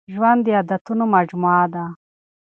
[0.13, 1.85] ژوند د عادتونو مجموعه ده.